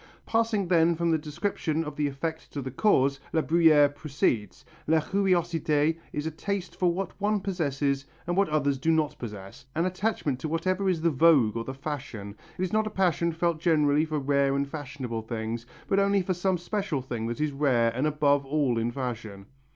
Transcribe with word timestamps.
Passing 0.25 0.67
then 0.67 0.95
from 0.95 1.11
the 1.11 1.19
description 1.19 1.83
of 1.83 1.95
the 1.95 2.07
effect 2.07 2.51
to 2.53 2.61
the 2.63 2.71
cause, 2.71 3.19
La 3.33 3.43
Bruyère 3.43 3.93
proceeds: 3.93 4.65
"La 4.87 4.99
curiosité 4.99 5.99
is 6.11 6.25
a 6.25 6.31
taste 6.31 6.75
for 6.75 6.91
what 6.91 7.11
one 7.21 7.39
possesses 7.39 8.05
and 8.25 8.35
what 8.35 8.49
others 8.49 8.79
do 8.79 8.89
not 8.89 9.15
possess, 9.19 9.63
an 9.75 9.85
attachment 9.85 10.39
to 10.39 10.47
whatever 10.47 10.89
is 10.89 11.01
the 11.01 11.11
vogue 11.11 11.55
or 11.55 11.65
the 11.65 11.75
fashion; 11.75 12.35
it 12.57 12.63
is 12.63 12.73
not 12.73 12.87
a 12.87 12.89
passion 12.89 13.31
felt 13.31 13.59
generally 13.59 14.03
for 14.03 14.17
rare 14.17 14.55
and 14.55 14.67
fashionable 14.67 15.21
things, 15.21 15.67
but 15.87 15.99
only 15.99 16.23
for 16.23 16.33
some 16.33 16.57
special 16.57 17.03
thing 17.03 17.27
that 17.27 17.39
is 17.39 17.51
rare 17.51 17.91
and 17.95 18.07
above 18.07 18.43
all 18.43 18.79
in 18.79 18.89
fashion." 18.91 19.45